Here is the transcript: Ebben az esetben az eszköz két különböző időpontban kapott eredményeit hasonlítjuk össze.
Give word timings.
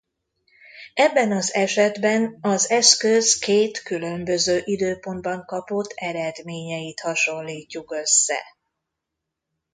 Ebben 0.93 1.31
az 1.31 1.53
esetben 1.53 2.37
az 2.41 2.69
eszköz 2.69 3.37
két 3.37 3.81
különböző 3.81 4.61
időpontban 4.65 5.45
kapott 5.45 5.91
eredményeit 5.95 6.99
hasonlítjuk 6.99 7.91
össze. 7.91 8.43